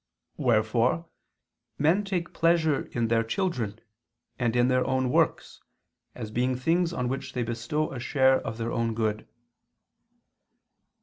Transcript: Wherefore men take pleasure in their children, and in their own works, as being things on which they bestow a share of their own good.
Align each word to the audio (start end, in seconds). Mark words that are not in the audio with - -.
Wherefore 0.37 1.07
men 1.77 2.03
take 2.03 2.33
pleasure 2.33 2.87
in 2.87 3.07
their 3.07 3.23
children, 3.23 3.79
and 4.39 4.55
in 4.55 4.67
their 4.67 4.83
own 4.83 5.11
works, 5.11 5.61
as 6.15 6.31
being 6.31 6.55
things 6.55 6.91
on 6.91 7.07
which 7.07 7.33
they 7.33 7.43
bestow 7.43 7.91
a 7.93 7.99
share 7.99 8.41
of 8.41 8.57
their 8.57 8.71
own 8.71 8.95
good. 8.95 9.27